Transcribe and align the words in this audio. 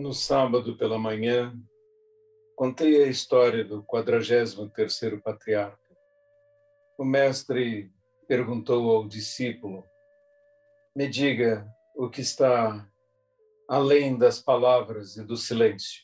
No 0.00 0.14
sábado 0.14 0.78
pela 0.78 0.98
manhã, 0.98 1.54
contei 2.56 3.04
a 3.04 3.06
história 3.06 3.62
do 3.62 3.82
43º 3.82 5.20
patriarca. 5.20 5.94
O 6.96 7.04
mestre 7.04 7.92
perguntou 8.26 8.96
ao 8.96 9.06
discípulo: 9.06 9.84
"Me 10.96 11.06
diga 11.06 11.70
o 11.94 12.08
que 12.08 12.22
está 12.22 12.90
além 13.68 14.16
das 14.16 14.40
palavras 14.40 15.18
e 15.18 15.22
do 15.22 15.36
silêncio". 15.36 16.02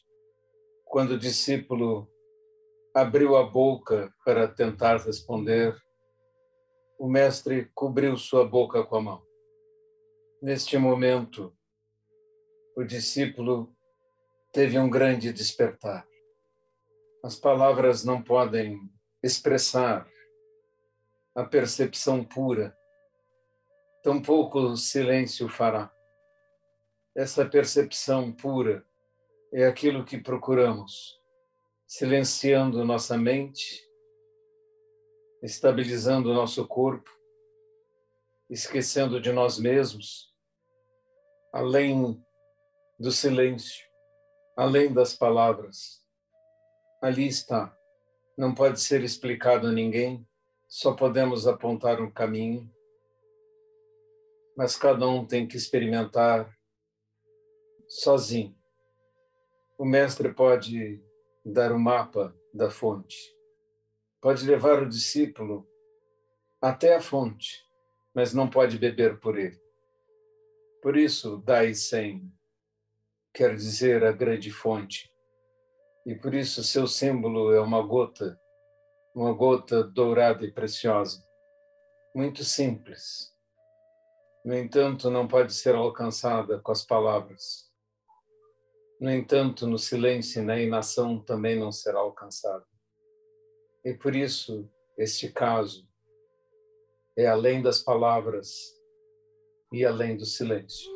Quando 0.84 1.12
o 1.12 1.18
discípulo 1.18 2.06
abriu 2.94 3.34
a 3.34 3.44
boca 3.44 4.12
para 4.26 4.46
tentar 4.46 4.98
responder, 4.98 5.74
o 6.98 7.08
mestre 7.08 7.70
cobriu 7.74 8.14
sua 8.18 8.46
boca 8.46 8.84
com 8.84 8.96
a 8.96 9.00
mão. 9.00 9.22
Neste 10.42 10.76
momento, 10.76 11.50
o 12.76 12.84
discípulo 12.84 13.74
teve 14.56 14.78
um 14.78 14.88
grande 14.88 15.34
despertar. 15.34 16.08
As 17.22 17.36
palavras 17.36 18.02
não 18.02 18.22
podem 18.22 18.90
expressar 19.22 20.08
a 21.34 21.44
percepção 21.44 22.24
pura, 22.24 22.74
tampouco 24.02 24.58
o 24.58 24.74
silêncio 24.74 25.46
fará. 25.46 25.92
Essa 27.14 27.44
percepção 27.44 28.32
pura 28.32 28.82
é 29.52 29.66
aquilo 29.66 30.06
que 30.06 30.16
procuramos, 30.16 31.20
silenciando 31.86 32.82
nossa 32.82 33.18
mente, 33.18 33.86
estabilizando 35.42 36.32
nosso 36.32 36.66
corpo, 36.66 37.10
esquecendo 38.48 39.20
de 39.20 39.30
nós 39.32 39.58
mesmos, 39.58 40.34
além 41.52 42.18
do 42.98 43.12
silêncio 43.12 43.85
além 44.56 44.92
das 44.92 45.14
palavras. 45.14 46.02
Ali 47.02 47.28
está. 47.28 47.76
Não 48.36 48.54
pode 48.54 48.80
ser 48.80 49.04
explicado 49.04 49.66
a 49.66 49.72
ninguém, 49.72 50.26
só 50.66 50.94
podemos 50.94 51.46
apontar 51.46 52.00
um 52.00 52.10
caminho. 52.10 52.68
Mas 54.56 54.74
cada 54.74 55.06
um 55.06 55.26
tem 55.26 55.46
que 55.46 55.56
experimentar 55.56 56.50
sozinho. 57.86 58.56
O 59.78 59.84
mestre 59.84 60.32
pode 60.32 61.02
dar 61.44 61.70
o 61.70 61.78
mapa 61.78 62.34
da 62.52 62.70
fonte, 62.70 63.36
pode 64.22 64.44
levar 64.46 64.82
o 64.82 64.88
discípulo 64.88 65.68
até 66.60 66.96
a 66.96 67.00
fonte, 67.00 67.62
mas 68.14 68.32
não 68.32 68.48
pode 68.48 68.78
beber 68.78 69.20
por 69.20 69.38
ele. 69.38 69.60
Por 70.82 70.96
isso, 70.96 71.36
dai 71.44 71.74
sem 71.74 72.32
quer 73.36 73.54
dizer 73.54 74.02
a 74.02 74.12
grande 74.12 74.50
fonte. 74.50 75.12
E 76.06 76.14
por 76.14 76.32
isso 76.32 76.64
seu 76.64 76.86
símbolo 76.86 77.52
é 77.52 77.60
uma 77.60 77.82
gota, 77.82 78.40
uma 79.14 79.34
gota 79.34 79.84
dourada 79.84 80.42
e 80.46 80.50
preciosa, 80.50 81.22
muito 82.14 82.42
simples. 82.42 83.30
No 84.42 84.54
entanto, 84.54 85.10
não 85.10 85.28
pode 85.28 85.52
ser 85.52 85.74
alcançada 85.74 86.60
com 86.60 86.72
as 86.72 86.82
palavras. 86.82 87.70
No 88.98 89.10
entanto, 89.10 89.66
no 89.66 89.76
silêncio 89.76 90.40
e 90.40 90.44
na 90.44 90.58
inação 90.58 91.20
também 91.20 91.58
não 91.58 91.70
será 91.70 91.98
alcançada. 91.98 92.64
E 93.84 93.92
por 93.92 94.16
isso, 94.16 94.66
este 94.96 95.30
caso 95.30 95.86
é 97.14 97.26
além 97.26 97.60
das 97.60 97.82
palavras 97.82 98.48
e 99.70 99.84
além 99.84 100.16
do 100.16 100.24
silêncio. 100.24 100.95